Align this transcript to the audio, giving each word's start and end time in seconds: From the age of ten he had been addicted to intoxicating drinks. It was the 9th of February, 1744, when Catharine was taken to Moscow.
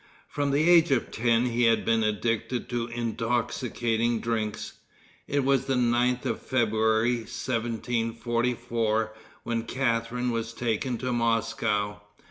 From 0.27 0.49
the 0.49 0.67
age 0.67 0.89
of 0.89 1.11
ten 1.11 1.45
he 1.45 1.65
had 1.65 1.85
been 1.85 2.03
addicted 2.03 2.67
to 2.69 2.87
intoxicating 2.87 4.19
drinks. 4.19 4.73
It 5.27 5.43
was 5.43 5.65
the 5.65 5.75
9th 5.75 6.25
of 6.25 6.41
February, 6.41 7.17
1744, 7.17 9.13
when 9.43 9.61
Catharine 9.61 10.31
was 10.31 10.53
taken 10.53 10.97
to 10.97 11.13
Moscow. 11.13 12.01